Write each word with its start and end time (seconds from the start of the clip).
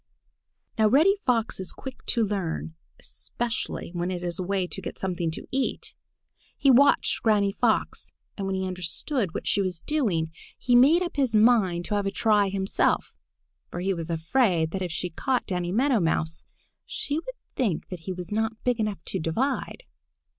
Now 0.79 0.87
Reddy 0.87 1.15
Fox 1.27 1.59
is 1.59 1.71
quick 1.71 2.03
to 2.07 2.25
learn, 2.25 2.73
especially 2.99 3.91
when 3.93 4.09
it 4.09 4.23
is 4.23 4.39
a 4.39 4.43
way 4.43 4.65
to 4.65 4.81
get 4.81 4.97
something 4.97 5.29
to 5.29 5.45
eat. 5.51 5.93
He 6.57 6.71
watched 6.71 7.21
Granny 7.21 7.51
Fox, 7.51 8.11
and 8.35 8.47
when 8.47 8.55
he 8.55 8.65
understood 8.65 9.35
what 9.35 9.45
she 9.47 9.61
was 9.61 9.81
doing, 9.81 10.31
he 10.57 10.75
made 10.75 11.03
up 11.03 11.17
his 11.17 11.35
mind 11.35 11.85
to 11.85 11.93
have 11.93 12.07
a 12.07 12.11
try 12.11 12.49
himself, 12.49 13.13
for 13.69 13.79
he 13.79 13.93
was 13.93 14.09
afraid 14.09 14.71
that 14.71 14.81
if 14.81 14.91
she 14.91 15.11
caught 15.11 15.45
Danny 15.45 15.71
Meadow 15.71 15.99
Mouse, 15.99 16.45
she 16.87 17.19
would 17.19 17.35
think 17.55 17.89
that 17.89 17.99
he 17.99 18.11
was 18.11 18.31
not 18.31 18.57
big 18.63 18.79
enough 18.79 19.03
to 19.05 19.19
divide. 19.19 19.83